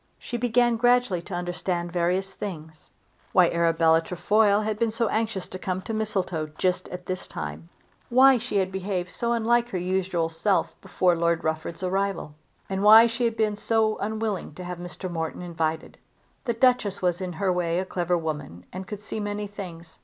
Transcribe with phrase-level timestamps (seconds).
[0.17, 2.89] She began gradually to understand various things;
[3.33, 7.69] why Arabella Trefoil had been so anxious to come to Mistletoe just at this time,
[8.09, 12.33] why she had behaved so unlike her usual self before Lord Rufford's arrival,
[12.67, 15.07] and why she had been so unwilling to have Mr.
[15.07, 15.99] Morton invited.
[16.45, 19.99] The Duchess was in her way a clever woman and could see many things.